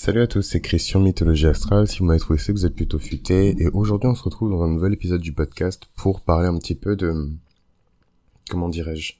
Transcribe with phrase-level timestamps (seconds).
[0.00, 1.88] Salut à tous, c'est Christian Mythologie Astrale.
[1.88, 3.60] Si vous m'avez trouvé, c'est vous êtes plutôt futé.
[3.60, 6.76] Et aujourd'hui, on se retrouve dans un nouvel épisode du podcast pour parler un petit
[6.76, 7.28] peu de...
[8.48, 9.14] Comment dirais-je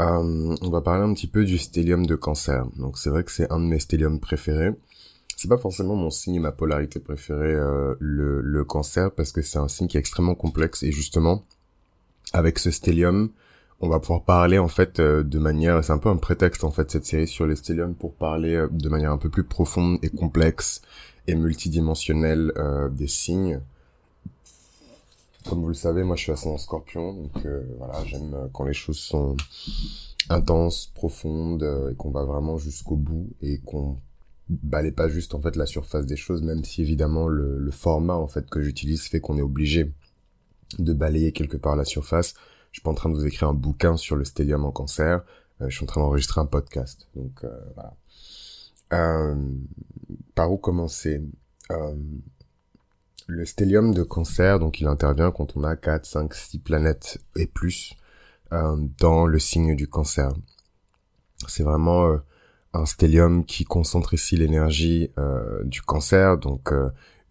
[0.00, 2.66] euh, On va parler un petit peu du stellium de cancer.
[2.76, 4.70] Donc c'est vrai que c'est un de mes stelliums préférés.
[5.36, 9.42] C'est pas forcément mon signe et ma polarité préférée, euh, le, le cancer, parce que
[9.42, 10.84] c'est un signe qui est extrêmement complexe.
[10.84, 11.44] Et justement,
[12.32, 13.30] avec ce stellium,
[13.80, 16.70] on va pouvoir parler en fait euh, de manière, c'est un peu un prétexte en
[16.70, 19.98] fait cette série sur les stelliums pour parler euh, de manière un peu plus profonde
[20.02, 20.80] et complexe
[21.26, 23.60] et multidimensionnelle euh, des signes.
[25.48, 27.46] Comme vous le savez, moi je suis ascendant scorpion, donc
[27.78, 29.36] voilà, j'aime quand les choses sont
[30.28, 31.62] intenses, profondes
[31.92, 33.96] et qu'on va vraiment jusqu'au bout et qu'on
[34.48, 38.16] balaye pas juste en fait la surface des choses, même si évidemment le, le format
[38.16, 39.92] en fait que j'utilise fait qu'on est obligé
[40.80, 42.34] de balayer quelque part la surface
[42.76, 45.22] suis pas en train de vous écrire un bouquin sur le stellium en cancer.
[45.62, 47.08] Euh, je suis en train d'enregistrer un podcast.
[47.14, 47.96] Donc euh, voilà.
[48.92, 49.34] Euh,
[50.34, 51.22] par où commencer?
[53.28, 57.46] Le stellium de cancer, donc il intervient quand on a 4, 5, 6 planètes et
[57.46, 57.96] plus
[58.52, 60.30] dans le signe du cancer.
[61.48, 62.20] C'est vraiment
[62.72, 65.10] un stellium qui concentre ici l'énergie
[65.64, 66.72] du cancer, donc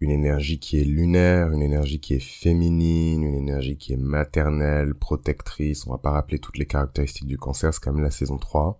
[0.00, 4.94] une énergie qui est lunaire, une énergie qui est féminine, une énergie qui est maternelle,
[4.94, 5.86] protectrice.
[5.86, 8.78] On va pas rappeler toutes les caractéristiques du cancer, c'est quand même la saison 3.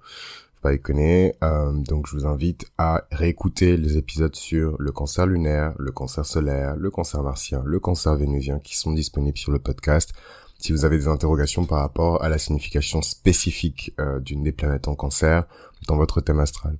[0.54, 1.34] Faut pas déconner.
[1.42, 6.26] Euh, donc je vous invite à réécouter les épisodes sur le cancer lunaire, le cancer
[6.26, 10.12] solaire, le cancer martien, le cancer vénusien qui sont disponibles sur le podcast.
[10.58, 14.88] Si vous avez des interrogations par rapport à la signification spécifique euh, d'une des planètes
[14.88, 15.44] en cancer
[15.86, 16.78] dans votre thème astral.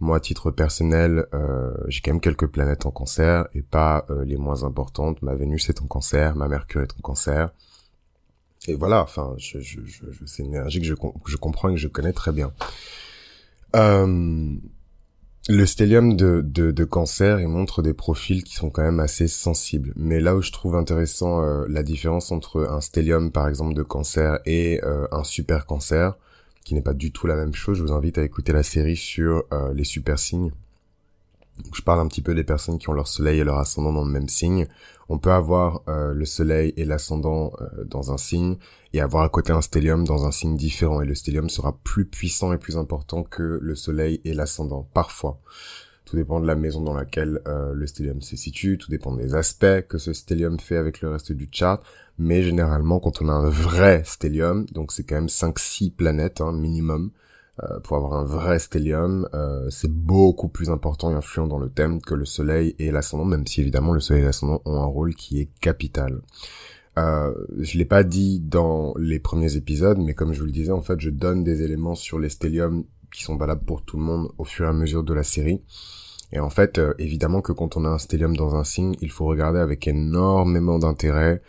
[0.00, 4.24] Moi, à titre personnel, euh, j'ai quand même quelques planètes en cancer et pas euh,
[4.24, 5.22] les moins importantes.
[5.22, 7.50] Ma Vénus est en cancer, ma Mercure est en cancer.
[8.66, 10.94] Et voilà, enfin, je, je, je, c'est une énergie que je,
[11.26, 12.52] je comprends et que je connais très bien.
[13.76, 14.56] Euh,
[15.48, 19.28] le stellium de, de, de, cancer, il montre des profils qui sont quand même assez
[19.28, 19.92] sensibles.
[19.94, 23.82] Mais là où je trouve intéressant euh, la différence entre un stellium, par exemple, de
[23.82, 26.16] cancer et euh, un super cancer,
[26.64, 27.78] qui n'est pas du tout la même chose.
[27.78, 30.50] Je vous invite à écouter la série sur euh, les super signes.
[31.72, 34.04] je parle un petit peu des personnes qui ont leur soleil et leur ascendant dans
[34.04, 34.66] le même signe.
[35.10, 38.56] On peut avoir euh, le soleil et l'ascendant euh, dans un signe
[38.94, 41.02] et avoir à côté un stellium dans un signe différent.
[41.02, 45.40] Et le stellium sera plus puissant et plus important que le soleil et l'ascendant, parfois.
[46.04, 49.86] Tout dépend de la maison dans laquelle le stellium se situe, tout dépend des aspects
[49.88, 51.82] que ce stellium fait avec le reste du chart
[52.18, 56.52] mais généralement quand on a un vrai stellium, donc c'est quand même 5-6 planètes hein,
[56.52, 57.10] minimum,
[57.62, 61.68] euh, pour avoir un vrai stellium, euh, c'est beaucoup plus important et influent dans le
[61.68, 64.86] thème que le soleil et l'ascendant, même si évidemment le soleil et l'ascendant ont un
[64.86, 66.20] rôle qui est capital.
[66.96, 70.70] Euh, je l'ai pas dit dans les premiers épisodes, mais comme je vous le disais,
[70.70, 74.02] en fait, je donne des éléments sur les stelliums qui sont valables pour tout le
[74.02, 75.62] monde au fur et à mesure de la série.
[76.32, 79.10] Et en fait, euh, évidemment que quand on a un stellium dans un signe, il
[79.10, 81.40] faut regarder avec énormément d'intérêt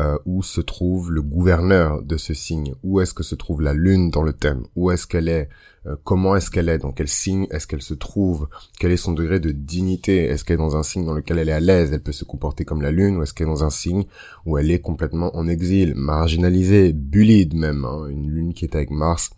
[0.00, 3.74] euh, où se trouve le gouverneur de ce signe, où est-ce que se trouve la
[3.74, 5.50] lune dans le thème, où est-ce qu'elle est,
[5.86, 8.48] euh, comment est-ce qu'elle est, dans quel signe est-ce qu'elle se trouve,
[8.80, 11.50] quel est son degré de dignité, est-ce qu'elle est dans un signe dans lequel elle
[11.50, 13.64] est à l'aise, elle peut se comporter comme la lune, ou est-ce qu'elle est dans
[13.64, 14.04] un signe
[14.46, 18.90] où elle est complètement en exil, marginalisée, bullied même, hein, une lune qui est avec
[18.90, 19.30] Mars,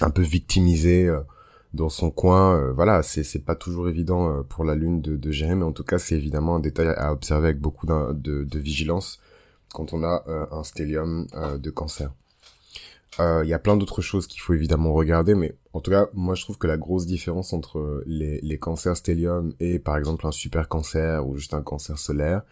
[0.00, 1.06] un peu victimisée.
[1.08, 1.20] Euh,
[1.72, 5.64] dans son coin, voilà, c'est pas toujours évident pour la lune de, de gérer, mais
[5.64, 9.18] en tout cas c'est évidemment un détail à observer avec beaucoup de, vigilance
[9.74, 12.10] quand on a euh, un stellium euh, de cancer.
[13.20, 16.08] Euh, il y a plein d'autres choses qu'il faut évidemment regarder, mais en tout cas,
[16.14, 20.32] moi je trouve que la grosse différence entre les, cancers stellium et par exemple un
[20.32, 22.42] super cancer ou juste un cancer solaire,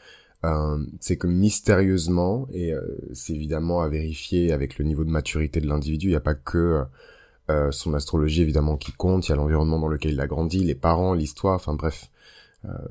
[0.45, 2.75] euh, c'est que mystérieusement, et
[3.13, 6.35] c'est évidemment à vérifier avec le niveau de maturité de l'individu, il n'y a pas
[6.35, 6.83] que
[7.51, 10.65] euh, son astrologie évidemment qui compte, il y a l'environnement dans lequel il a grandi,
[10.65, 12.11] les parents, l'histoire, enfin bref,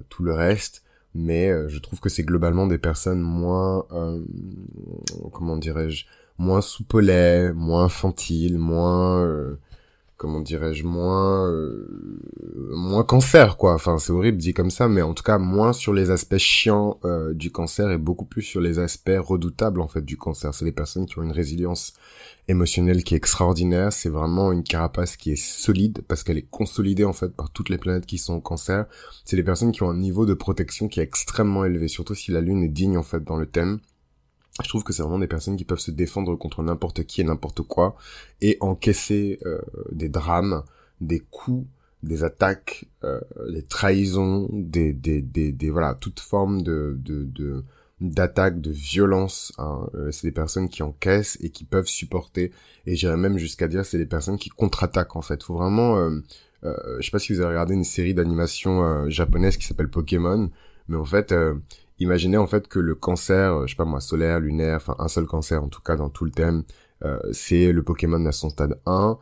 [0.09, 0.83] tout le reste.
[1.13, 4.23] Mais euh, je trouve que c'est globalement des personnes moins, euh,
[5.33, 6.05] comment dirais-je,
[6.37, 9.59] moins soupolées, moins infantiles, moins, euh,
[10.21, 11.89] comment dirais-je, moins, euh,
[12.75, 13.73] moins cancer, quoi.
[13.73, 16.99] Enfin, c'est horrible dit comme ça, mais en tout cas, moins sur les aspects chiants
[17.33, 20.53] du cancer et beaucoup plus sur les aspects redoutables, en fait, du cancer.
[20.53, 21.93] C'est des personnes qui ont une résilience
[22.47, 23.91] émotionnelle qui est extraordinaire.
[23.91, 27.69] C'est vraiment une carapace qui est solide parce qu'elle est consolidée en fait par toutes
[27.69, 28.85] les planètes qui sont au cancer.
[29.25, 32.31] C'est des personnes qui ont un niveau de protection qui est extrêmement élevé, surtout si
[32.31, 33.79] la lune est digne en fait dans le thème.
[34.63, 37.23] Je trouve que c'est vraiment des personnes qui peuvent se défendre contre n'importe qui et
[37.23, 37.95] n'importe quoi
[38.41, 39.59] et encaisser euh,
[39.91, 40.63] des drames,
[40.99, 41.65] des coups,
[42.03, 47.63] des attaques, euh, des trahisons, des, des, des, des, voilà toute forme de, de, de
[48.01, 49.53] d'attaque, de violence.
[49.59, 49.87] Hein.
[49.93, 52.51] Euh, c'est des personnes qui encaissent et qui peuvent supporter.
[52.87, 55.43] Et j'irais même jusqu'à dire c'est des personnes qui contre-attaquent en fait.
[55.43, 56.19] Faut vraiment euh,
[56.63, 59.89] euh, je sais pas si vous avez regardé une série d'animation euh, japonaise qui s'appelle
[59.89, 60.49] Pokémon,
[60.87, 61.55] mais en fait, euh,
[62.01, 65.25] imaginez en fait que le cancer, je sais pas moi, solaire, lunaire, enfin un seul
[65.25, 66.63] cancer en tout cas dans tout le thème,
[67.31, 69.17] c'est le Pokémon à son stade 1,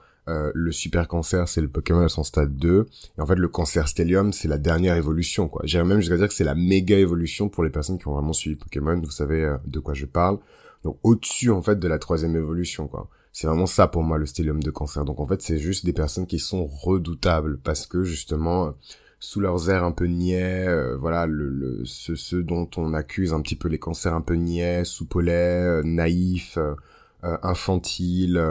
[0.53, 2.87] le super cancer c'est le Pokémon à son stade 2
[3.17, 5.61] et en fait le cancer stellium c'est la dernière évolution quoi.
[5.65, 8.33] J'irais même jusqu'à dire que c'est la méga évolution pour les personnes qui ont vraiment
[8.33, 10.37] suivi Pokémon, vous savez de quoi je parle.
[10.83, 13.09] Donc au-dessus en fait de la troisième évolution quoi.
[13.31, 15.03] C'est vraiment ça pour moi le stellium de cancer.
[15.05, 18.73] Donc en fait c'est juste des personnes qui sont redoutables parce que justement
[19.19, 23.41] sous leurs airs un peu niais, euh, voilà le, le ceux, dont on accuse un
[23.41, 26.75] petit peu les cancers un peu niais, soupolets, euh, naïfs, euh,
[27.23, 28.41] euh infantiles,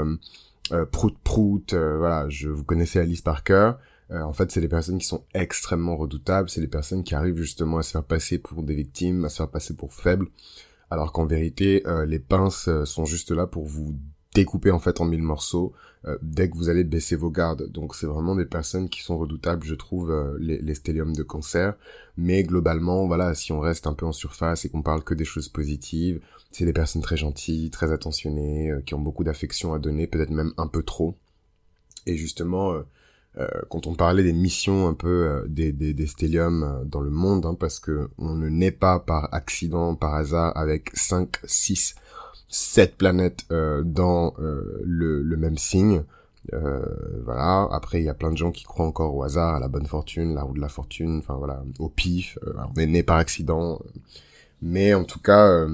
[0.92, 3.72] prout prout, voilà, je vous connaissez Alice Parker.
[4.10, 6.50] en fait, c'est des personnes qui sont extrêmement redoutables.
[6.50, 9.38] C'est des personnes qui arrivent justement à se faire passer pour des victimes, à se
[9.38, 10.28] faire passer pour faibles
[10.90, 13.96] alors qu'en vérité, euh, les pinces euh, sont juste là pour vous
[14.38, 15.72] découper en fait en mille morceaux
[16.06, 17.70] euh, dès que vous allez baisser vos gardes.
[17.70, 21.74] Donc c'est vraiment des personnes qui sont redoutables, je trouve, les, les stelliums de cancer.
[22.16, 25.24] Mais globalement, voilà, si on reste un peu en surface et qu'on parle que des
[25.24, 26.20] choses positives,
[26.50, 30.52] c'est des personnes très gentilles, très attentionnées, qui ont beaucoup d'affection à donner, peut-être même
[30.56, 31.16] un peu trop.
[32.06, 32.82] Et justement,
[33.38, 37.46] euh, quand on parlait des missions un peu euh, des, des, euh, dans le monde,
[37.46, 41.94] hein, parce que on ne naît pas par accident, par hasard, avec 5, 6,
[42.48, 46.02] 7 planètes dans le, le, même signe.
[46.52, 47.68] voilà.
[47.72, 49.86] Après, il y a plein de gens qui croient encore au hasard, à la bonne
[49.86, 52.38] fortune, la roue de la fortune, enfin voilà, au pif.
[52.74, 53.80] on est né par accident.
[54.62, 55.66] Mais en tout cas,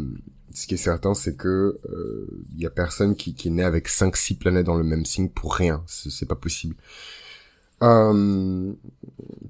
[0.52, 1.78] ce qui est certain, c'est que
[2.56, 5.28] il y a personne qui, qui est né avec 5-6 planètes dans le même signe
[5.28, 5.82] pour rien.
[5.86, 6.76] C'est pas possible.
[7.82, 8.72] Euh,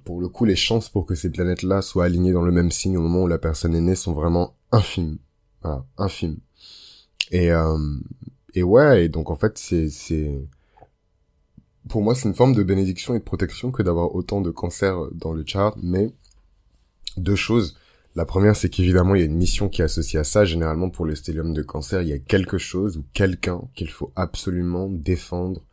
[0.04, 2.96] pour le coup, les chances pour que ces planètes-là soient alignées dans le même signe
[2.96, 5.18] au moment où la personne est née sont vraiment infimes.
[5.62, 6.38] Voilà, infimes.
[7.30, 7.78] Et, euh,
[8.54, 10.30] et ouais, et donc en fait, c'est, c'est,
[11.88, 15.10] pour moi, c'est une forme de bénédiction et de protection que d'avoir autant de cancers
[15.12, 16.10] dans le chart, mais
[17.16, 17.78] deux choses.
[18.16, 20.44] La première, c'est qu'évidemment, il y a une mission qui est associée à ça.
[20.44, 24.12] Généralement, pour le stellium de cancer, il y a quelque chose ou quelqu'un qu'il faut
[24.14, 25.64] absolument défendre,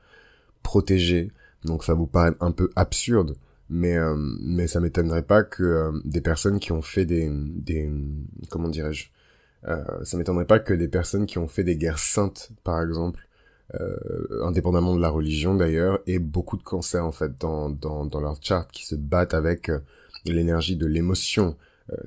[0.64, 1.32] protéger,
[1.66, 3.36] donc ça vous paraît un peu absurde,
[3.70, 7.92] mais euh, mais ça m'étonnerait pas que euh, des personnes qui ont fait des des
[8.50, 9.10] comment dirais-je,
[9.64, 13.28] ça m'étonnerait pas que des personnes qui ont fait des guerres saintes, par exemple,
[13.80, 18.20] euh, indépendamment de la religion d'ailleurs, aient beaucoup de cancers en fait dans dans dans
[18.20, 19.72] leur chart, qui se battent avec
[20.26, 21.56] l'énergie de l'émotion,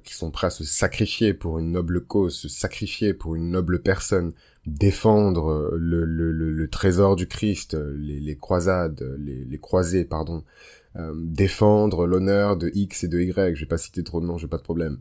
[0.02, 3.82] qui sont prêts à se sacrifier pour une noble cause, se sacrifier pour une noble
[3.82, 4.32] personne,
[4.66, 10.38] défendre euh, le, le, le, trésor du Christ, euh, les, croisades, les, les, croisés, pardon,
[10.38, 10.83] euh,
[11.16, 13.54] défendre l'honneur de X et de Y.
[13.56, 14.98] Je vais pas citer trop de noms, j'ai pas de problème.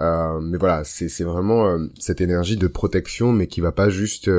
[0.00, 4.30] Euh, mais voilà, c'est vraiment cette énergie de protection, mais qui va pas juste,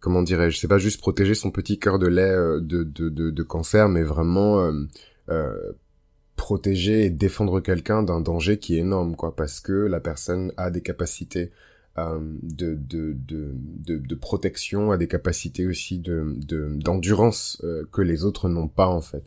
[0.00, 3.42] comment dirais-je, c'est pas juste protéger son petit cœur de lait de, de, de, de,
[3.42, 4.70] cancer, mais vraiment
[6.36, 10.70] protéger et défendre quelqu'un d'un danger qui est énorme, quoi, parce que la personne a
[10.70, 11.65] des capacités euh,
[11.96, 16.36] de, de, de, de, protection, à des capacités aussi de
[16.78, 19.24] d'endurance euh, que les autres n'ont pas en fait,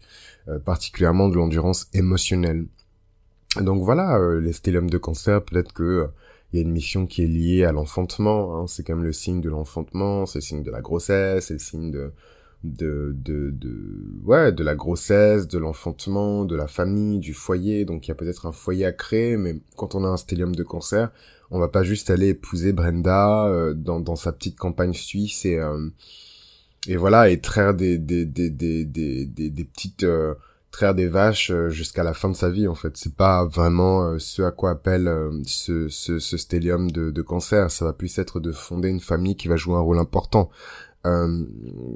[0.48, 2.66] euh, particulièrement de l'endurance émotionnelle.
[3.60, 6.07] Donc voilà, les stelliums de cancer, peut-être que
[6.51, 9.13] il y a une mission qui est liée à l'enfantement, hein, c'est quand même le
[9.13, 12.12] signe de l'enfantement, c'est le signe de la grossesse, c'est le signe de
[12.63, 17.86] de, de, de, ouais, de la grossesse, de l'enfantement, de la famille, du foyer.
[17.86, 20.55] Donc il y a peut-être un foyer à créer, mais quand on a un stellium
[20.55, 21.12] de cancer,
[21.51, 25.58] on va pas juste aller épouser Brenda euh, dans, dans sa petite campagne suisse et
[25.58, 25.89] euh,
[26.88, 30.36] et voilà et traire des des des des des, des, petites euh,
[30.72, 34.44] traire des vaches jusqu'à la fin de sa vie en fait c'est pas vraiment ce
[34.44, 35.12] à quoi appelle
[35.46, 39.36] ce, ce ce stellium de de cancer ça va plus être de fonder une famille
[39.36, 40.50] qui va jouer un rôle important
[41.06, 41.46] euh,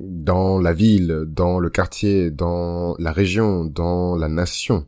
[0.07, 4.86] dans la ville, dans le quartier, dans la région, dans la nation.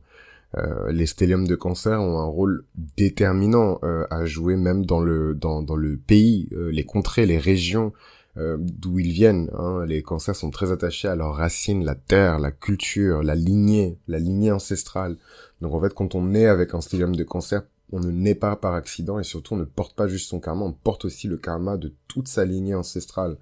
[0.57, 2.65] Euh, les stelliums de cancer ont un rôle
[2.97, 7.37] déterminant euh, à jouer même dans le dans, dans le pays, euh, les contrées, les
[7.37, 7.93] régions
[8.37, 9.49] d'où ils viennent.
[9.57, 9.85] Hein.
[9.85, 14.19] Les cancers sont très attachés à leurs racines, la terre, la culture, la lignée, la
[14.19, 15.15] lignée ancestrale.
[15.61, 18.57] Donc en fait, quand on est avec un stellium de cancer, on ne naît pas
[18.57, 21.37] par accident et surtout on ne porte pas juste son karma, on porte aussi le
[21.37, 23.37] karma de toute sa lignée ancestrale.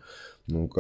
[0.48, 0.78] Donc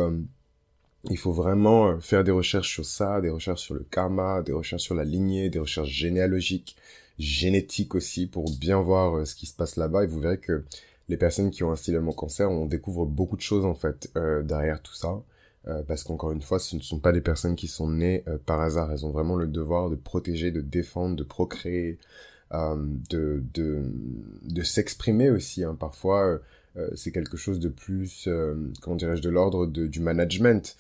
[1.09, 4.53] il faut vraiment euh, faire des recherches sur ça, des recherches sur le karma, des
[4.53, 6.77] recherches sur la lignée, des recherches généalogiques,
[7.19, 10.03] génétiques aussi, pour bien voir euh, ce qui se passe là-bas.
[10.03, 10.63] Et vous verrez que
[11.09, 14.41] les personnes qui ont un stylement cancer, on découvre beaucoup de choses en fait euh,
[14.43, 15.21] derrière tout ça.
[15.87, 18.91] parce qu'encore une fois, ce ne sont pas des personnes qui sont nées par hasard.
[18.91, 21.99] Elles ont vraiment le devoir de protéger, de défendre, de procréer,
[22.51, 23.81] de, de,
[24.43, 25.63] de s'exprimer aussi.
[25.63, 25.75] Hein.
[25.79, 26.39] Parfois,
[26.95, 28.27] c'est quelque chose de plus,
[28.81, 30.75] comment dirais-je, de l'ordre du management.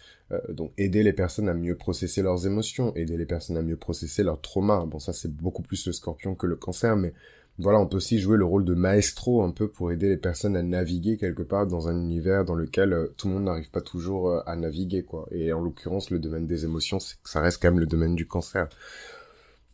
[0.49, 4.23] donc aider les personnes à mieux processer leurs émotions, aider les personnes à mieux processer
[4.23, 4.85] leurs traumas.
[4.85, 7.13] Bon, ça c'est beaucoup plus le scorpion que le cancer, mais
[7.59, 10.55] voilà, on peut aussi jouer le rôle de maestro un peu pour aider les personnes
[10.55, 13.81] à naviguer quelque part dans un univers dans lequel euh, tout le monde n'arrive pas
[13.81, 15.27] toujours euh, à naviguer, quoi.
[15.31, 18.25] Et en l'occurrence, le domaine des émotions, c'est ça reste quand même le domaine du
[18.27, 18.69] cancer.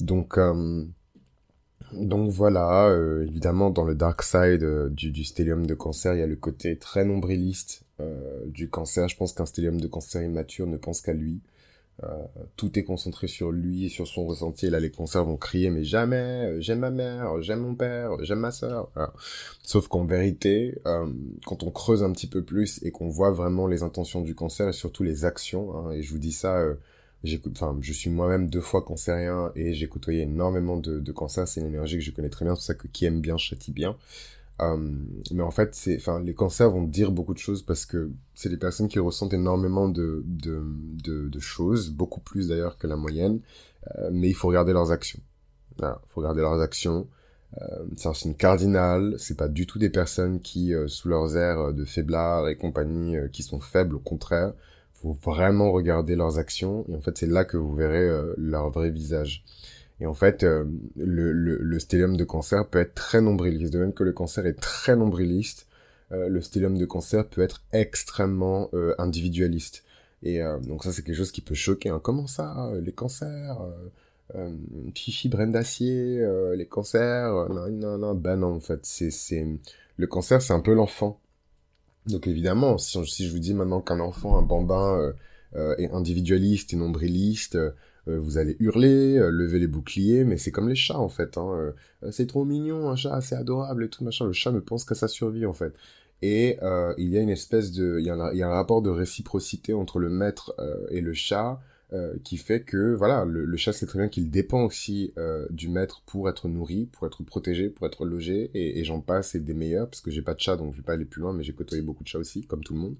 [0.01, 0.83] Donc, euh,
[1.93, 6.27] donc voilà, évidemment, dans le dark side du, du stellium de cancer, il y a
[6.27, 7.83] le côté très nombriliste
[8.45, 9.07] du cancer.
[9.09, 11.41] Je pense qu'un stellium de cancer immature ne pense qu'à lui.
[12.03, 14.67] Euh, tout est concentré sur lui et sur son ressenti.
[14.67, 18.11] Et là, les concerts vont crier, mais jamais, euh, j'aime ma mère, j'aime mon père,
[18.23, 18.89] j'aime ma sœur.
[19.63, 21.07] Sauf qu'en vérité, euh,
[21.45, 24.69] quand on creuse un petit peu plus et qu'on voit vraiment les intentions du cancer
[24.69, 26.63] et surtout les actions, hein, et je vous dis ça,
[27.51, 31.47] enfin, je suis moi-même deux fois cancérien et j'ai côtoyé énormément de, de cancers.
[31.47, 33.37] C'est une énergie que je connais très bien, c'est pour ça que qui aime bien
[33.37, 33.97] châtie bien.
[34.61, 34.77] Euh,
[35.31, 38.49] mais en fait, c'est, enfin, les cancers vont dire beaucoup de choses parce que c'est
[38.49, 40.63] des personnes qui ressentent énormément de, de,
[41.03, 43.39] de, choses, beaucoup plus d'ailleurs que la moyenne.
[43.97, 45.19] Euh, mais il faut regarder leurs actions.
[45.77, 47.07] Voilà, faut regarder leurs actions.
[47.61, 49.15] Euh, c'est une cardinale.
[49.17, 53.43] C'est pas du tout des personnes qui, sous leurs airs de faiblard et compagnie, qui
[53.43, 53.95] sont faibles.
[53.95, 54.53] Au contraire,
[55.01, 56.85] faut vraiment regarder leurs actions.
[56.89, 59.43] Et en fait, c'est là que vous verrez leur vrai visage.
[60.01, 60.65] Et en fait, euh,
[60.95, 63.73] le, le, le stellium de cancer peut être très nombriliste.
[63.73, 65.67] De même que le cancer est très nombriliste,
[66.11, 69.83] euh, le stellium de cancer peut être extrêmement euh, individualiste.
[70.21, 71.87] Et donc ça, c'est quelque chose qui peut choquer.
[71.87, 72.01] Hein.
[72.03, 73.57] Comment ça, les cancers
[74.35, 74.53] euh,
[74.93, 76.21] Fifi Brenda d'acier,
[76.57, 79.47] les cancers, non, non, non, ben non, en fait, c'est, c'est,
[79.95, 81.21] le cancer, c'est un peu l'enfant.
[82.07, 85.13] Donc évidemment, si, je vous dis maintenant qu'un enfant, un bambin,
[85.77, 87.57] est individualiste et nombriliste,
[88.09, 91.37] euh, vous allez hurler, euh, lever les boucliers, mais c'est comme les chats en fait.
[91.37, 91.73] Hein.
[92.03, 94.25] Euh, c'est trop mignon, un chat, c'est adorable et tout machin.
[94.25, 95.73] Le chat ne pense qu'à sa survie en fait.
[96.21, 96.57] Et
[96.97, 98.89] il y a une espèce de, il y, a il y a un rapport de
[98.89, 100.53] réciprocité entre le maître
[100.89, 101.61] et le chat
[102.23, 105.13] qui fait que voilà, le, chat sait très bien qu'il dépend aussi
[105.49, 109.39] du maître pour être nourri, pour être protégé, pour être logé, et, j'en passe et
[109.39, 111.33] des meilleurs parce que j'ai pas de chat donc je vais pas aller plus loin,
[111.33, 112.95] mais j'ai côtoyé beaucoup de chats aussi, comme tout le monde.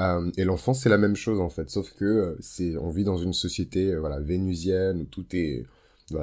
[0.00, 3.04] Euh, et l'enfant, c'est la même chose en fait, sauf que euh, c'est, on vit
[3.04, 5.64] dans une société euh, voilà vénusienne où tout est,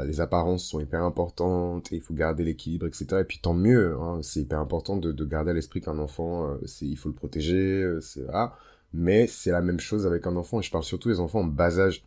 [0.06, 3.06] les apparences sont hyper importantes et il faut garder l'équilibre, etc.
[3.22, 6.58] Et puis tant mieux, hein, c'est hyper important de, de garder à l'esprit qu'un enfant,
[6.82, 8.56] il faut le protéger, c'est voilà.
[8.94, 11.46] Mais c'est la même chose avec un enfant et je parle surtout des enfants en
[11.46, 12.04] bas âge.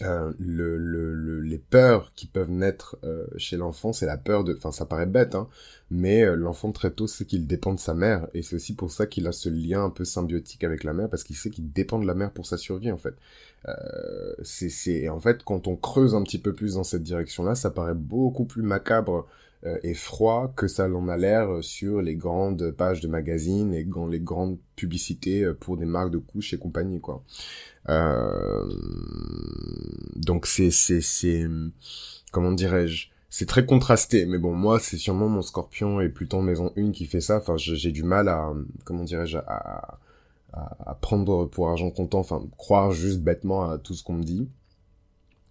[0.00, 4.54] Euh, le, le, les peurs qui peuvent naître euh, chez l'enfant, c'est la peur de...
[4.56, 5.48] Enfin, ça paraît bête, hein,
[5.90, 8.90] mais euh, l'enfant très tôt sait qu'il dépend de sa mère, et c'est aussi pour
[8.90, 11.70] ça qu'il a ce lien un peu symbiotique avec la mère, parce qu'il sait qu'il
[11.72, 13.14] dépend de la mère pour sa survie, en fait.
[14.42, 17.94] c'est, En fait, quand on creuse un petit peu plus dans cette direction-là, ça paraît
[17.94, 19.26] beaucoup plus macabre
[19.82, 24.20] et froid que ça l'en a l'air sur les grandes pages de magazines et les
[24.20, 27.22] grandes publicités pour des marques de couches et compagnie, quoi.
[27.88, 28.64] Euh,
[30.14, 31.46] donc c'est c'est c'est
[32.30, 36.72] comment dirais-je c'est très contrasté mais bon moi c'est sûrement mon scorpion et Pluton maison
[36.76, 38.52] 1 qui fait ça enfin j'ai du mal à
[38.84, 39.98] comment dirais-je à,
[40.52, 44.48] à, prendre pour argent comptant enfin croire juste bêtement à tout ce qu'on me dit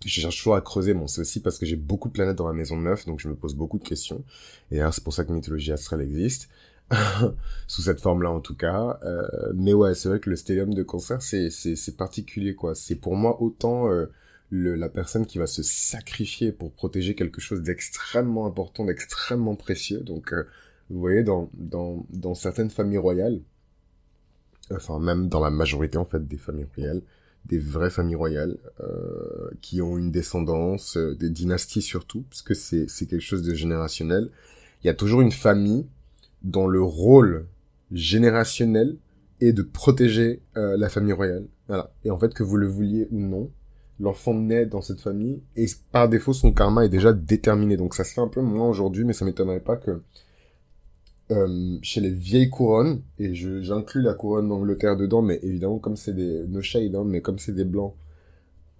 [0.05, 2.53] je cherche toujours à creuser bon c'est parce que j'ai beaucoup de planètes dans ma
[2.53, 4.23] maison 9 donc je me pose beaucoup de questions
[4.71, 6.49] et c'est pour ça que mythologie astrale existe
[7.67, 8.99] sous cette forme-là en tout cas.
[9.03, 12.75] Euh, mais ouais, c'est vrai que le stellium de cancer, c'est c'est particulier quoi.
[12.75, 14.07] C'est pour moi autant euh,
[14.49, 20.01] le, la personne qui va se sacrifier pour protéger quelque chose d'extrêmement important, d'extrêmement précieux.
[20.01, 20.43] Donc euh,
[20.89, 23.41] vous voyez dans dans dans certaines familles royales,
[24.71, 27.01] enfin même dans la majorité en fait des familles royales,
[27.45, 32.53] des vraies familles royales euh, qui ont une descendance, euh, des dynasties surtout, parce que
[32.53, 34.29] c'est quelque chose de générationnel.
[34.83, 35.85] Il y a toujours une famille
[36.43, 37.45] dont le rôle
[37.91, 38.97] générationnel
[39.41, 41.45] est de protéger euh, la famille royale.
[41.67, 41.91] Voilà.
[42.05, 43.49] Et en fait, que vous le vouliez ou non,
[43.99, 47.77] l'enfant naît dans cette famille et par défaut, son karma est déjà déterminé.
[47.77, 50.01] Donc ça se fait un peu moins aujourd'hui, mais ça m'étonnerait pas que
[51.31, 56.13] euh, chez les vieilles couronnes, et j'inclus la couronne d'Angleterre dedans, mais évidemment, comme c'est
[56.13, 56.43] des...
[56.47, 57.93] no shade, hein, mais comme c'est des blancs,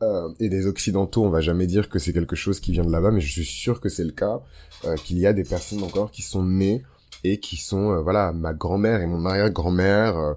[0.02, 2.92] euh, et des occidentaux, on va jamais dire que c'est quelque chose qui vient de
[2.92, 4.42] là-bas, mais je suis sûr que c'est le cas,
[4.86, 6.82] euh, qu'il y a des personnes encore qui sont nées
[7.24, 10.34] et qui sont euh, voilà ma grand-mère et mon arrière-grand-mère euh,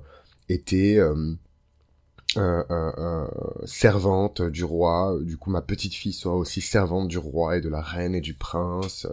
[0.51, 0.99] étaient
[3.65, 5.19] servante du roi.
[5.23, 8.21] Du coup, ma petite fille sera aussi servante du roi et de la reine et
[8.21, 9.07] du prince.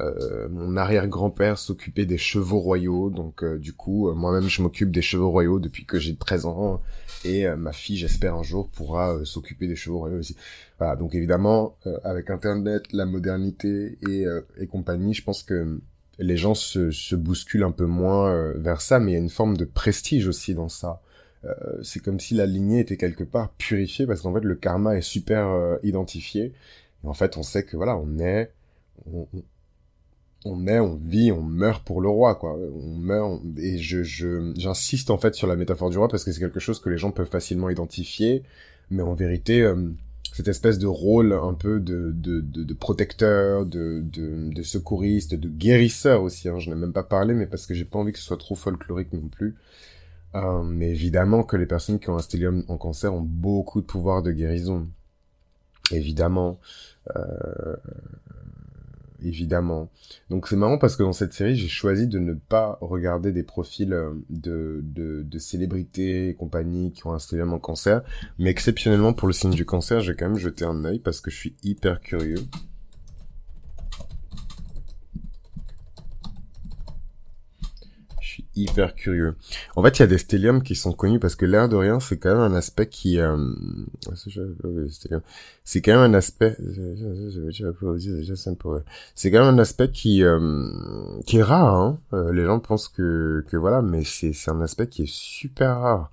[0.00, 5.30] Euh, mon arrière-grand-père s'occupait des chevaux royaux, donc du coup, moi-même, je m'occupe des chevaux
[5.30, 6.82] royaux depuis que j'ai 13 ans.
[7.24, 10.36] Et ma fille, j'espère un jour, pourra s'occuper des chevaux royaux aussi.
[10.78, 14.24] Voilà, donc évidemment, avec Internet, la modernité et,
[14.58, 15.80] et compagnie, je pense que
[16.18, 19.30] les gens se, se bousculent un peu moins vers ça, mais il y a une
[19.30, 21.00] forme de prestige aussi dans ça.
[21.44, 24.96] Euh, c'est comme si la lignée était quelque part purifiée parce qu'en fait le karma
[24.96, 26.52] est super euh, identifié.
[27.04, 28.50] Et en fait, on sait que voilà, on est,
[29.12, 29.26] on,
[30.44, 32.56] on est, on vit, on meurt pour le roi, quoi.
[32.56, 36.40] On meurt, et je, j'insiste en fait sur la métaphore du roi parce que c'est
[36.40, 38.42] quelque chose que les gens peuvent facilement identifier,
[38.90, 39.90] mais en vérité, euh,
[40.32, 45.34] cette espèce de rôle un peu de, de, de, de protecteur, de, de, de, secouriste,
[45.34, 46.58] de guérisseur aussi, hein.
[46.58, 48.54] je n'ai même pas parlé, mais parce que j'ai pas envie que ce soit trop
[48.54, 49.56] folklorique non plus.
[50.34, 53.86] Euh, mais évidemment que les personnes qui ont un stellium en cancer ont beaucoup de
[53.86, 54.88] pouvoir de guérison.
[55.90, 56.58] Évidemment.
[57.16, 57.76] Euh,
[59.24, 59.90] évidemment.
[60.30, 63.42] Donc c'est marrant parce que dans cette série, j'ai choisi de ne pas regarder des
[63.42, 68.02] profils euh, de, célébrités et compagnie qui ont un stellium en cancer.
[68.38, 71.30] Mais exceptionnellement pour le signe du cancer, j'ai quand même jeté un œil parce que
[71.30, 72.44] je suis hyper curieux.
[78.62, 79.34] Hyper curieux.
[79.76, 82.00] En fait, il y a des stelliums qui sont connus parce que l'air de rien,
[82.00, 83.18] c'est quand même un aspect qui...
[83.18, 83.36] Euh...
[85.64, 86.56] C'est quand même un aspect...
[89.14, 90.68] C'est quand même un aspect qui euh...
[91.26, 91.74] qui est rare.
[91.74, 91.98] Hein.
[92.12, 96.10] Euh, les gens pensent que que voilà, mais c'est un aspect qui est super rare.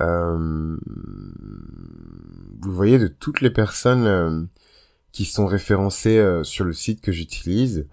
[0.00, 0.76] Euh...
[2.60, 4.42] Vous voyez de toutes les personnes euh,
[5.12, 7.86] qui sont référencées euh, sur le site que j'utilise,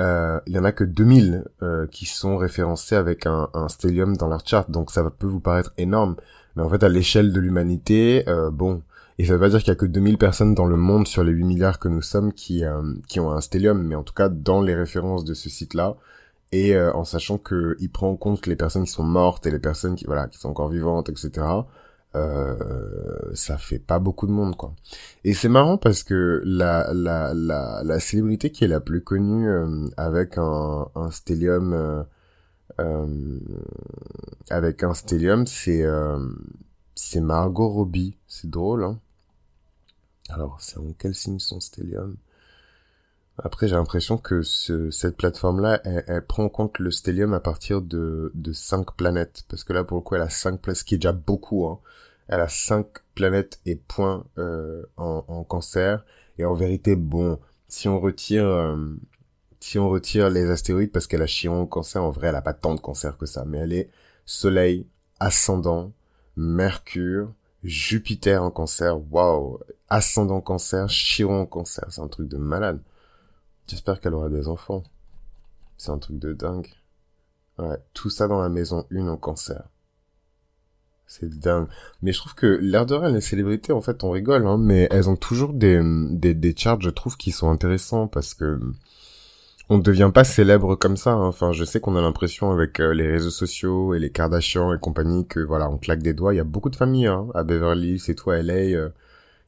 [0.00, 4.16] euh, il y en a que 2000 euh, qui sont référencés avec un, un stellium
[4.16, 6.16] dans leur chart, donc ça peut vous paraître énorme,
[6.56, 8.82] mais en fait à l'échelle de l'humanité, euh, bon,
[9.18, 11.22] et ça veut pas dire qu'il y a que 2000 personnes dans le monde sur
[11.22, 12.64] les 8 milliards que nous sommes qui
[13.06, 15.96] qui ont un stellium, mais en tout cas dans les références de ce site-là,
[16.52, 19.58] et en sachant que il prend en compte les personnes qui sont mortes et les
[19.58, 21.42] personnes qui voilà qui sont encore vivantes, etc
[22.16, 24.74] euh, ça fait pas beaucoup de monde quoi.
[25.24, 29.48] Et c'est marrant parce que la la la la célébrité qui est la plus connue
[29.48, 32.02] euh, avec un un stellium euh,
[32.80, 33.38] euh
[34.50, 35.84] avec un stellium c'est
[36.94, 38.98] c'est Margot Robbie, c'est drôle hein.
[40.32, 42.16] Alors, c'est en quel signe son stellium?
[43.38, 47.40] Après, j'ai l'impression que ce, cette plateforme-là, elle, elle, prend en compte le stellium à
[47.40, 49.44] partir de, de 5 planètes.
[49.48, 51.66] Parce que là, pour le coup, elle a 5 planètes, ce qui est déjà beaucoup.
[51.66, 51.80] Hein.
[52.30, 56.04] Elle a 5 planètes et points euh, en, en, cancer.
[56.38, 57.38] Et en vérité, bon,
[57.68, 58.46] si on retire...
[58.46, 58.76] Euh,
[59.62, 62.40] si on retire les astéroïdes, parce qu'elle a Chiron au cancer, en vrai, elle a
[62.40, 63.44] pas tant de cancer que ça.
[63.44, 63.90] Mais elle est
[64.24, 64.86] Soleil,
[65.18, 65.92] Ascendant,
[66.36, 69.58] Mercure, Jupiter en cancer, waouh,
[69.90, 72.80] ascendant cancer, Chiron en cancer, c'est un truc de malade.
[73.66, 74.82] J'espère qu'elle aura des enfants.
[75.76, 76.68] C'est un truc de dingue.
[77.58, 79.68] Ouais, tout ça dans la maison 1 en cancer.
[81.10, 81.66] C'est dingue.
[82.02, 84.86] Mais je trouve que l'air de rien, les célébrités, en fait, on rigole, hein, mais
[84.92, 88.60] elles ont toujours des, des, des charts, je trouve, qui sont intéressants parce que
[89.68, 91.10] on ne devient pas célèbre comme ça.
[91.10, 91.26] Hein.
[91.26, 94.78] Enfin, je sais qu'on a l'impression avec euh, les réseaux sociaux et les Kardashians et
[94.78, 96.32] compagnie que voilà, on claque des doigts.
[96.32, 98.90] Il y a beaucoup de familles hein, à Beverly, c'est toi LA.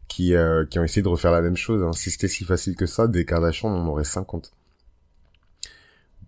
[0.09, 1.83] Qui, euh, qui ont essayé de refaire la même chose.
[1.83, 1.92] Hein.
[1.92, 4.53] Si c'était si facile que ça, des Kardashians, on en aurait 50.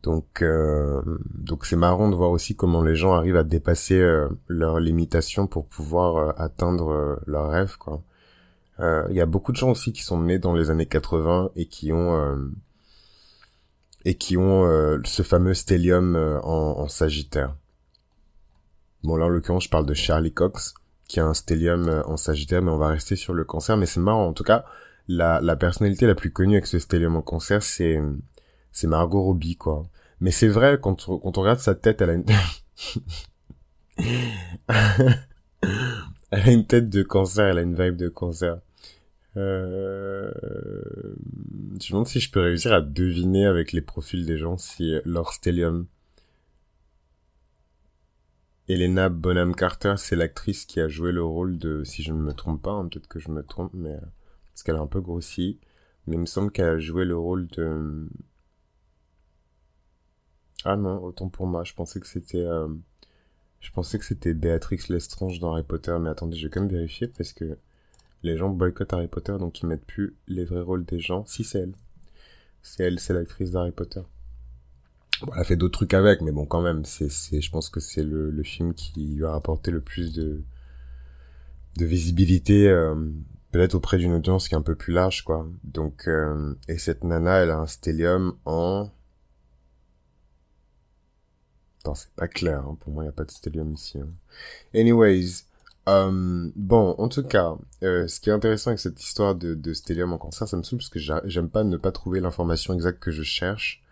[0.05, 1.03] Donc, euh,
[1.35, 5.47] donc c'est marrant de voir aussi comment les gens arrivent à dépasser euh, leurs limitations
[5.47, 7.77] pour pouvoir atteindre leurs rêves.
[7.79, 8.03] Quoi.
[8.81, 11.67] Il y a beaucoup de gens aussi qui sont nés dans les années 80 et
[11.67, 12.51] qui ont
[14.05, 14.69] et qui ont
[15.05, 17.55] ce fameux stellium en, Sagittaire.
[19.05, 20.75] Bon là en l'occurrence je parle de Charlie Cox
[21.09, 23.77] qui a un stellium euh, en Sagittaire, mais on va rester sur le cancer.
[23.77, 24.65] Mais c'est marrant, en tout cas,
[25.09, 28.01] la, la personnalité la plus connue avec ce stellium en cancer, c'est
[28.75, 29.85] c'est Margot Robbie, quoi.
[30.21, 32.25] Mais c'est vrai, quand on, regarde sa tête, elle a une...
[36.31, 38.59] elle a une tête de cancer, elle a une vibe de cancer.
[39.37, 40.31] Euh...
[41.81, 44.95] Je me demande si je peux réussir à deviner avec les profils des gens si
[45.05, 45.87] leur stellium
[48.69, 52.33] Elena Bonham Carter, c'est l'actrice qui a joué le rôle de, si je ne me
[52.33, 54.01] trompe pas, hein, peut-être que je me trompe, mais euh,
[54.49, 55.59] parce qu'elle a un peu grossi,
[56.07, 58.09] mais il me semble qu'elle a joué le rôle de.
[60.65, 62.69] Ah non, autant pour moi, je pensais que c'était, euh,
[63.61, 66.71] je pensais que c'était Béatrix Lestrange dans Harry Potter, mais attendez, je vais quand même
[66.71, 67.59] vérifier parce que
[68.23, 71.27] les gens boycottent Harry Potter, donc ils mettent plus les vrais rôles des gens.
[71.27, 71.75] Si c'est elle,
[72.63, 74.01] c'est elle, c'est l'actrice d'Harry Potter.
[75.21, 77.69] Bon, elle a fait d'autres trucs avec, mais bon, quand même, c'est, c'est, je pense
[77.69, 80.43] que c'est le, le film qui lui a rapporté le plus de,
[81.77, 82.69] de visibilité
[83.53, 86.09] peut-être auprès d'une audience qui est un peu plus large quoi donc
[86.69, 88.91] et cette nana elle a un stellium en
[91.85, 92.79] Attends, c'est pas clair hein.
[92.81, 94.09] pour moi il y a pas de stellium ici hein.
[94.75, 95.45] anyways
[95.89, 99.73] euh, bon, en tout cas, euh, ce qui est intéressant avec cette histoire de, de
[99.75, 103.01] stellium en cancer, ça me saoule parce que j'aime pas ne pas trouver l'information exacte
[103.01, 103.83] que je cherche.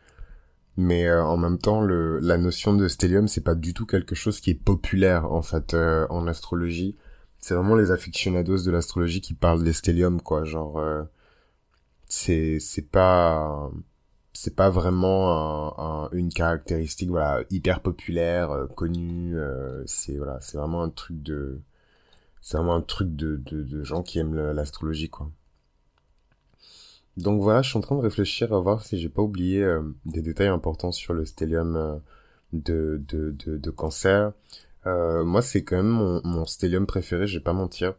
[0.78, 4.14] Mais euh, en même temps, le, la notion de stellium, c'est pas du tout quelque
[4.14, 6.96] chose qui est populaire en fait en astrologie.
[7.38, 10.44] C'est vraiment les aficionados de l'astrologie qui parlent des stelliums, quoi.
[10.44, 10.81] Genre,
[12.09, 13.70] c'est c'est pas
[14.33, 19.37] c'est pas vraiment un, une caractéristique voilà hyper populaire connue.
[19.87, 21.61] c'est voilà, c'est vraiment un truc de
[22.42, 25.31] c'est vraiment un truc de, de, de gens qui aiment l'astrologie, quoi.
[27.16, 29.83] Donc voilà, je suis en train de réfléchir à voir si j'ai pas oublié euh,
[30.07, 31.97] des détails importants sur le stellium euh,
[32.53, 34.33] de, de, de, de, cancer.
[34.87, 37.95] Euh, moi, c'est quand même mon, mon stellium préféré, je vais pas mentir.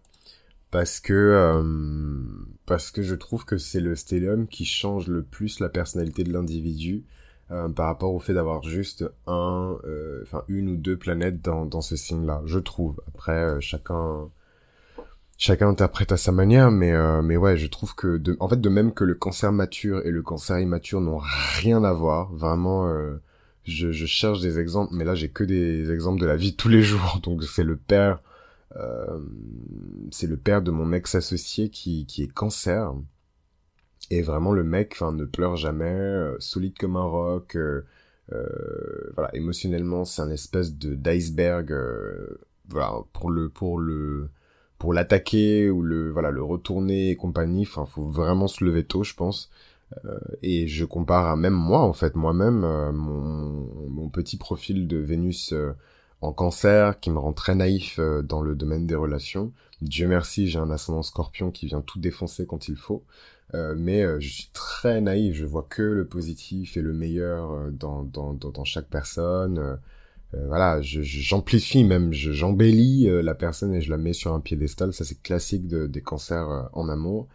[0.74, 1.64] Parce que, euh,
[2.66, 6.34] parce que je trouve que c'est le stellium qui change le plus la personnalité de
[6.34, 7.04] l'individu
[7.76, 9.78] par rapport au fait d'avoir juste un,
[10.24, 13.00] enfin une ou deux planètes dans, dans ce signe-là, je trouve.
[13.08, 14.28] Après, chacun,
[15.38, 18.62] chacun interprète à sa manière, mais euh, mais ouais, je trouve que de, en fait
[18.62, 21.20] de même que le cancer mature et le cancer immature n'ont
[21.60, 22.88] rien à voir, vraiment.
[22.88, 23.22] Euh,
[23.66, 26.70] je, je, cherche des exemples, mais là j'ai que des exemples de la vie tous
[26.70, 27.20] les jours.
[27.24, 28.33] Donc c'est le père, euh,
[30.12, 32.94] c'est le père de mon ex associé qui qui est cancer.
[34.10, 37.58] Et vraiment le mec, enfin ne pleure jamais, euh, solide comme un roc.
[38.30, 41.74] voilà, émotionnellement c'est un espèce de d'iceberg.
[42.70, 44.30] voilà pour le pour le
[44.84, 49.04] pour l'attaquer ou le voilà le retourner et compagnie enfin faut vraiment se lever tôt
[49.04, 49.50] je pense
[50.04, 54.90] euh, et je compare à même moi en fait moi-même euh, mon, mon, petit profil
[54.90, 55.72] de Vénus euh,
[56.24, 60.60] en cancer qui me rend très naïf dans le domaine des relations Dieu merci j'ai
[60.60, 63.04] un ascendant scorpion qui vient tout défoncer quand il faut
[63.54, 68.34] mais je suis très naïf je vois que le positif et le meilleur dans, dans,
[68.34, 69.78] dans, dans chaque personne
[70.36, 74.94] euh, voilà, j'amplifie même, j'embellis euh, la personne et je la mets sur un piédestal.
[74.94, 77.28] Ça, c'est classique de, des cancers euh, en amour.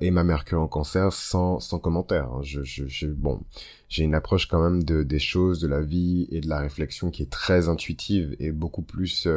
[0.00, 2.26] Et ma Mercure en cancer sans, sans commentaire.
[2.26, 2.40] Hein.
[2.42, 3.40] Je, je, bon,
[3.88, 7.10] j'ai une approche quand même de, des choses, de la vie et de la réflexion
[7.10, 9.28] qui est très intuitive et beaucoup plus,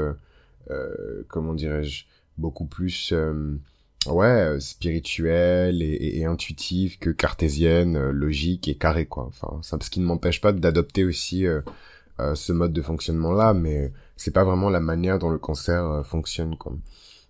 [1.27, 2.05] comment dirais-je,
[2.37, 3.13] beaucoup plus
[4.07, 9.99] ouais spirituelle et, et, intuitive que cartésienne logique et carrée quoi enfin ça ce qui
[9.99, 11.61] ne m'empêche pas d'adopter aussi euh,
[12.35, 16.03] ce mode de fonctionnement là mais c'est pas vraiment la manière dont le cancer euh,
[16.03, 16.55] fonctionne.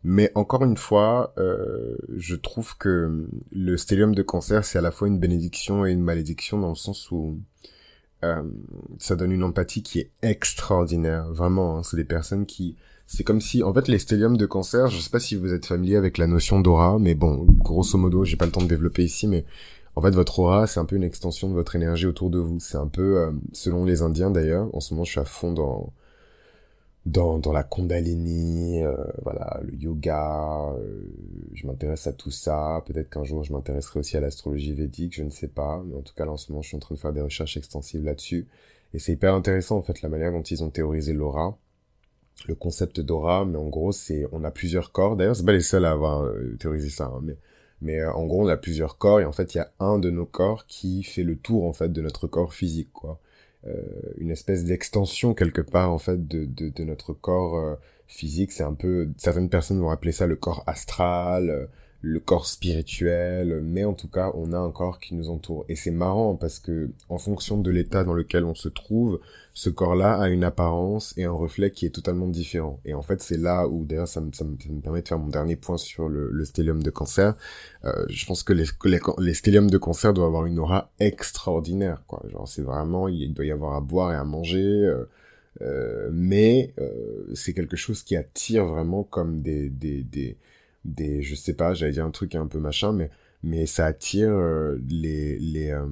[0.07, 4.91] Mais encore une fois, euh, je trouve que le stellium de cancer, c'est à la
[4.91, 7.39] fois une bénédiction et une malédiction dans le sens où
[8.23, 8.43] euh,
[8.99, 11.25] ça donne une empathie qui est extraordinaire.
[11.33, 12.75] Vraiment, hein, c'est des personnes qui...
[13.07, 15.65] C'est comme si, en fait, les stelliums de cancer, je sais pas si vous êtes
[15.65, 19.03] familier avec la notion d'aura, mais bon, grosso modo, j'ai pas le temps de développer
[19.03, 19.43] ici, mais
[19.95, 22.59] en fait, votre aura, c'est un peu une extension de votre énergie autour de vous.
[22.59, 25.51] C'est un peu, euh, selon les Indiens d'ailleurs, en ce moment, je suis à fond
[25.51, 25.93] dans
[27.05, 30.73] dans, dans la Kundalini, euh, voilà, le yoga.
[30.77, 31.01] Euh,
[31.53, 32.83] je m'intéresse à tout ça.
[32.85, 35.15] Peut-être qu'un jour, je m'intéresserai aussi à l'astrologie védique.
[35.15, 36.79] Je ne sais pas, mais en tout cas, là, en ce moment, je suis en
[36.79, 38.47] train de faire des recherches extensives là-dessus.
[38.93, 41.57] Et c'est hyper intéressant en fait la manière dont ils ont théorisé l'aura
[42.47, 45.15] le concept d'aura, mais en gros, c'est on a plusieurs corps.
[45.15, 47.37] D'ailleurs, c'est pas les seuls à avoir théorisé ça, hein, mais
[47.81, 49.99] mais euh, en gros, on a plusieurs corps et en fait, il y a un
[49.99, 53.19] de nos corps qui fait le tour en fait de notre corps physique, quoi.
[53.67, 53.81] Euh,
[54.17, 57.75] une espèce d'extension quelque part en fait de, de, de notre corps euh,
[58.07, 58.51] physique.
[58.51, 61.67] C'est un peu certaines personnes vont appeler ça le corps astral,
[62.01, 65.65] le corps spirituel, mais en tout cas, on a un corps qui nous entoure.
[65.69, 69.19] Et c'est marrant parce que, en fonction de l'état dans lequel on se trouve,
[69.53, 72.79] ce corps-là a une apparence et un reflet qui est totalement différent.
[72.85, 75.29] Et en fait, c'est là où, d'ailleurs, ça me, ça, me, permet de faire mon
[75.29, 77.35] dernier point sur le, le stellium de cancer.
[77.85, 82.03] Euh, je pense que les, les, les stelliums de cancer doivent avoir une aura extraordinaire,
[82.07, 82.21] quoi.
[82.31, 84.61] Genre, c'est vraiment, il doit y avoir à boire et à manger.
[84.61, 85.05] Euh,
[85.61, 90.37] euh, mais euh, c'est quelque chose qui attire vraiment comme des, des, des
[90.85, 93.09] des je sais pas j'allais dire un truc un peu machin mais
[93.43, 95.85] mais ça attire euh, les les euh,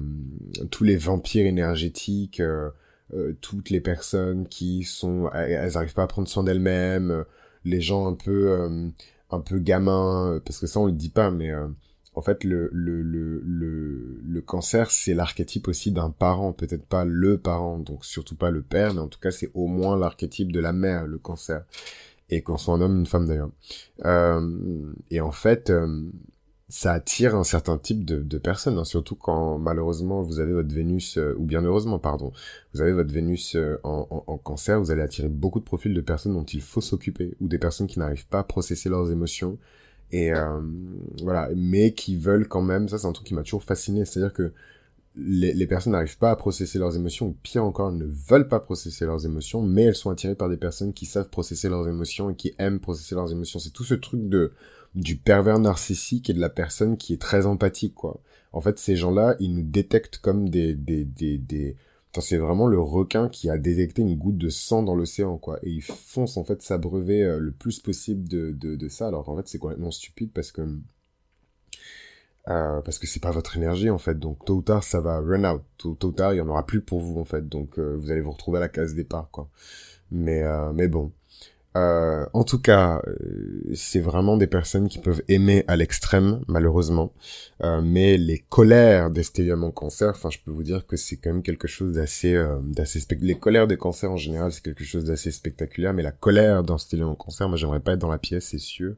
[0.70, 2.70] tous les vampires énergétiques euh,
[3.40, 7.24] toutes les personnes qui sont elles arrivent pas à prendre soin d'elles-mêmes
[7.64, 8.92] les gens un peu
[9.30, 11.52] un peu gamins parce que ça on le dit pas mais
[12.14, 17.04] en fait le le le le, le cancer c'est l'archétype aussi d'un parent peut-être pas
[17.04, 20.50] le parent donc surtout pas le père mais en tout cas c'est au moins l'archétype
[20.50, 21.64] de la mère le cancer
[22.30, 23.50] et qu'on soit un homme une femme d'ailleurs.
[24.04, 26.02] Euh, et en fait, euh,
[26.68, 31.18] ça attire un certain type de, personnes, hein, surtout quand malheureusement vous avez votre Vénus,
[31.18, 32.32] euh, ou bien heureusement, pardon,
[32.72, 36.34] vous avez votre Vénus euh, en, cancer, vous allez attirer beaucoup de profils de personnes
[36.34, 39.58] dont il faut s'occuper, ou des personnes qui n'arrivent pas à processer leurs émotions,
[40.12, 40.32] et
[41.22, 44.32] voilà, mais qui veulent quand même, ça c'est un truc qui m'a toujours fasciné, c'est-à-dire
[44.32, 44.52] que
[45.16, 48.60] les, les personnes n'arrivent pas à processer leurs émotions, ou pire encore, ne veulent pas
[48.60, 52.30] processer leurs émotions, mais elles sont attirées par des personnes qui savent processer leurs émotions
[52.30, 53.58] et qui aiment processer leurs émotions.
[53.58, 54.52] C'est tout ce truc de
[54.94, 58.20] du pervers narcissique et de la personne qui est très empathique, quoi.
[58.52, 61.76] En fait, ces gens-là, ils nous détectent comme des, des, des, des...
[62.12, 65.58] Enfin, c'est vraiment le requin qui a détecté une goutte de sang dans l'océan, quoi.
[65.64, 69.08] Et ils foncent, en fait, s'abreuver euh, le plus possible de, de, de ça.
[69.08, 70.62] Alors, en fait, c'est complètement stupide parce que...
[72.48, 74.18] Euh, parce que c'est pas votre énergie en fait.
[74.18, 75.62] Donc tôt ou tard ça va run out.
[75.78, 77.48] Tôt, ou tard il y en aura plus pour vous en fait.
[77.48, 79.48] Donc euh, vous allez vous retrouver à la case départ quoi.
[80.10, 81.12] Mais euh, mais bon
[81.76, 87.12] euh, en tout cas, euh, c'est vraiment des personnes qui peuvent aimer à l'extrême, malheureusement.
[87.62, 91.16] Euh, mais les colères des stellium en cancer, enfin, je peux vous dire que c'est
[91.16, 95.04] quand même quelque chose d'assez, d'assez Les colères des cancers en général, c'est quelque chose
[95.04, 95.94] d'assez spectaculaire.
[95.94, 98.58] Mais la colère d'un stellium en cancer, moi, j'aimerais pas être dans la pièce, c'est
[98.58, 98.94] sûr.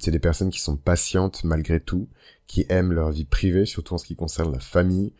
[0.00, 2.08] c'est des personnes qui sont patientes malgré tout,
[2.46, 5.12] qui aiment leur vie privée, surtout en ce qui concerne la famille,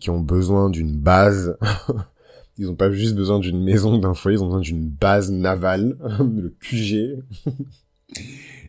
[0.00, 1.58] qui ont besoin d'une base.
[2.58, 5.96] Ils ont pas juste besoin d'une maison, d'un foyer, ils ont besoin d'une base navale,
[6.20, 7.22] le QG.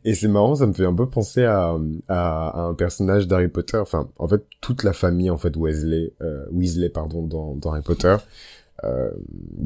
[0.04, 1.76] Et c'est marrant, ça me fait un peu penser à,
[2.08, 3.78] à, un personnage d'Harry Potter.
[3.78, 7.82] Enfin, en fait, toute la famille, en fait, Weasley, euh, Weasley, pardon, dans, dans Harry
[7.82, 8.16] Potter,
[8.84, 9.12] euh,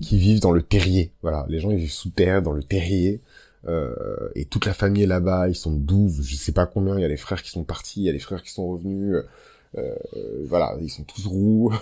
[0.02, 1.12] qui vivent dans le terrier.
[1.22, 3.22] Voilà, les gens ils vivent sous terre, dans le terrier.
[3.68, 3.94] Euh,
[4.34, 5.50] et toute la famille est là-bas.
[5.50, 6.98] Ils sont 12, je sais pas combien.
[6.98, 8.68] Il y a les frères qui sont partis, il y a les frères qui sont
[8.68, 9.16] revenus.
[9.78, 9.96] Euh,
[10.46, 11.74] voilà, ils sont tous roux.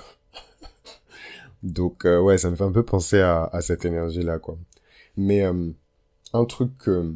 [1.63, 4.57] Donc euh, ouais, ça me fait un peu penser à, à cette énergie-là, quoi.
[5.17, 5.71] Mais euh,
[6.33, 7.13] un truc que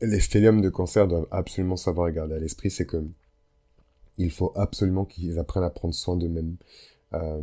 [0.00, 3.04] les stelliums de cancer doivent absolument savoir garder à l'esprit, c'est que
[4.18, 6.56] il faut absolument qu'ils apprennent à prendre soin d'eux-mêmes.
[7.12, 7.40] Euh,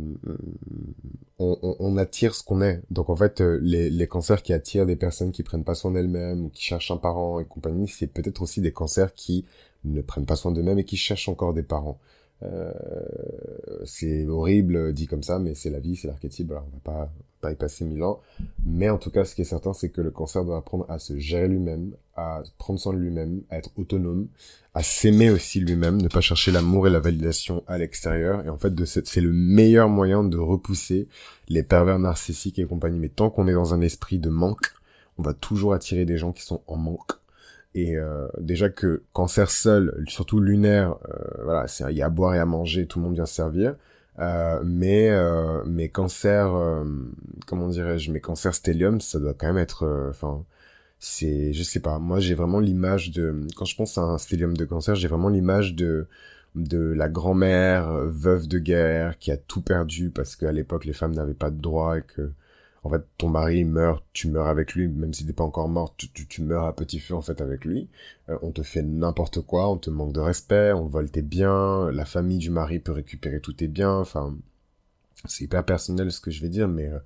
[1.38, 2.80] on, on, on, attire ce qu'on est.
[2.90, 5.90] Donc en fait, euh, les, les cancers qui attirent des personnes qui prennent pas soin
[5.90, 9.44] d'elles-mêmes ou qui cherchent un parent et compagnie, c'est peut-être aussi des cancers qui
[9.84, 11.98] ne prennent pas soin d'eux-mêmes et qui cherchent encore des parents.
[12.42, 12.72] Euh,
[13.84, 16.50] c'est horrible dit comme ça, mais c'est la vie, c'est l'archétype.
[16.50, 18.20] Alors on va pas, pas y passer mille ans.
[18.64, 20.98] Mais en tout cas, ce qui est certain, c'est que le cancer doit apprendre à
[20.98, 24.28] se gérer lui-même, à prendre soin de lui-même, à être autonome,
[24.74, 28.44] à s'aimer aussi lui-même, ne pas chercher l'amour et la validation à l'extérieur.
[28.46, 31.08] Et en fait, c'est le meilleur moyen de repousser
[31.48, 32.98] les pervers narcissiques et compagnie.
[32.98, 34.72] Mais tant qu'on est dans un esprit de manque,
[35.18, 37.17] on va toujours attirer des gens qui sont en manque
[37.78, 42.34] et euh, déjà que cancer seul, surtout lunaire, euh, voilà, il y a à boire
[42.34, 43.76] et à manger, tout le monde vient se servir.
[44.18, 46.84] Euh, mais cancers, euh,
[47.46, 50.44] comment dirais-je, mes cancers stellium, ça doit quand même être, enfin,
[50.98, 51.98] c'est, je sais pas.
[51.98, 55.28] Moi, j'ai vraiment l'image de, quand je pense à un stellium de cancer, j'ai vraiment
[55.28, 56.06] l'image de
[56.54, 61.14] de la grand-mère veuve de guerre qui a tout perdu parce qu'à l'époque les femmes
[61.14, 62.32] n'avaient pas de droit et que
[62.88, 65.94] en fait, ton mari meurt, tu meurs avec lui, même s'il n'est pas encore mort,
[65.96, 67.90] tu, meurs à petit feu en fait avec lui.
[68.30, 71.90] Euh, on te fait n'importe quoi, on te manque de respect, on vole tes biens,
[71.90, 73.98] la famille du mari peut récupérer tous tes biens.
[73.98, 74.34] Enfin,
[75.26, 76.98] c'est hyper personnel ce que je vais dire, mais euh,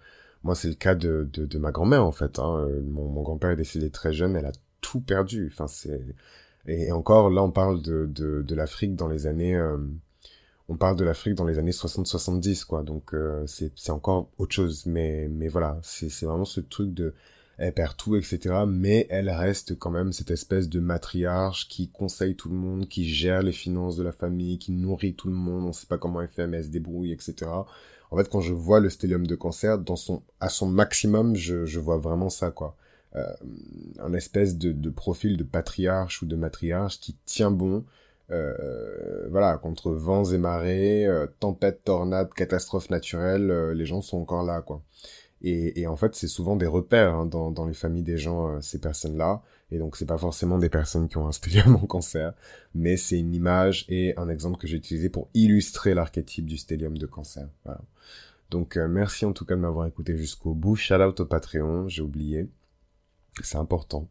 [0.45, 2.38] moi c'est le cas de, de, ma grand-mère en fait.
[2.38, 2.64] Hein.
[2.68, 5.51] Euh, mon, grand-père est décédé très jeune, elle a tout perdu.
[5.53, 6.01] Enfin, c'est
[6.66, 9.61] et encore là, on parle de, de l'Afrique dans les années
[10.68, 12.83] on parle de l'Afrique dans les années 60-70, quoi.
[12.83, 14.87] Donc euh, c'est encore autre chose.
[14.87, 17.14] Mais, mais voilà, c'est vraiment ce truc de
[17.59, 18.64] elle perd tout, etc.
[18.66, 23.09] Mais elle reste quand même cette espèce de matriarche qui conseille tout le monde, qui
[23.09, 25.64] gère les finances de la famille, qui nourrit tout le monde.
[25.64, 27.51] On sait pas comment elle fait, mais elle se débrouille, etc.
[28.11, 31.66] En fait, quand je vois le stellium de cancer dans son à son maximum, je,
[31.66, 32.77] je vois vraiment ça, quoi.
[33.14, 33.27] Euh,
[34.01, 37.85] un espèce de, de profil de patriarche ou de matriarche qui tient bon,
[39.33, 44.45] voilà, contre vents et marées, euh, tempêtes, tornades, catastrophes naturelles, euh, les gens sont encore
[44.45, 44.83] là, quoi.
[45.45, 49.42] Et, en fait, c'est souvent des repères hein, dans, les familles des gens, ces personnes-là.
[49.73, 52.33] Et donc, c'est pas forcément des personnes qui ont un stellium en cancer,
[52.77, 56.97] mais c'est une image et un exemple que j'ai utilisé pour illustrer l'archétype du stellium
[56.97, 57.49] de cancer.
[58.51, 60.77] Donc, merci en tout cas de m'avoir écouté jusqu'au bout.
[60.77, 62.49] Shout out au Patreon, j'ai oublié.
[63.42, 64.07] C'est important.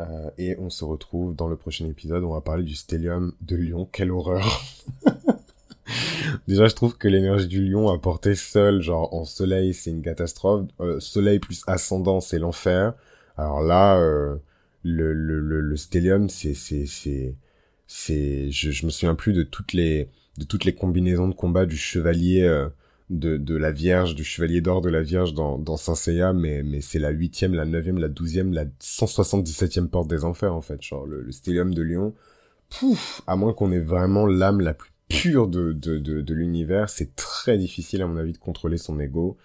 [0.00, 2.24] Euh, et on se retrouve dans le prochain épisode.
[2.24, 3.88] On va parler du stellium de Lyon.
[3.92, 4.62] Quelle horreur
[6.48, 10.02] Déjà, je trouve que l'énergie du lion à porter seul, genre en soleil, c'est une
[10.02, 10.66] catastrophe.
[10.80, 12.94] Euh, soleil plus ascendant, c'est l'enfer.
[13.36, 14.36] Alors là, euh,
[14.82, 17.34] le, le, le, le stellium, c'est c'est c'est
[17.86, 21.66] c'est je, je me souviens plus de toutes les de toutes les combinaisons de combat
[21.66, 22.68] du chevalier euh,
[23.10, 26.62] de, de la Vierge, du Chevalier d'Or de la Vierge dans, dans Saint Seiya, mais,
[26.62, 30.82] mais c'est la huitième, la neuvième, la douzième, la 177e porte des enfers, en fait.
[30.82, 32.14] Genre, le, le de Lyon,
[32.70, 36.88] pouf, à moins qu'on ait vraiment l'âme la plus pure de, de, de, de l'univers,
[36.88, 39.36] c'est très difficile à mon avis de contrôler son ego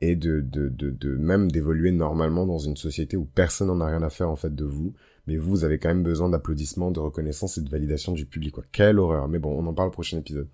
[0.00, 3.86] et de, de, de, de même d'évoluer normalement dans une société où personne n'en a
[3.86, 4.94] rien à faire en fait de vous,
[5.26, 8.54] mais vous, vous avez quand même besoin d'applaudissements, de reconnaissance et de validation du public.
[8.54, 8.64] Quoi.
[8.70, 9.28] Quelle horreur.
[9.28, 10.48] Mais bon, on en parle au prochain épisode.